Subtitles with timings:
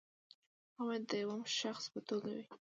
[0.77, 2.45] هغه باید د یوه شخص په توګه وي.